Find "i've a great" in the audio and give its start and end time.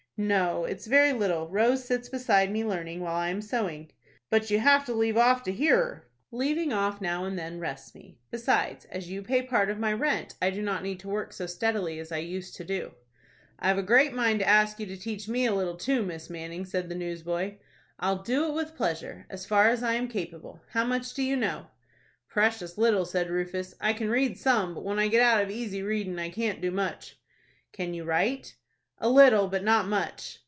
13.57-14.13